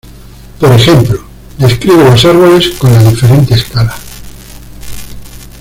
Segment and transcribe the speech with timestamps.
[0.59, 1.21] Por ejemplo,
[1.59, 3.93] describe los árboles con la diferente escala.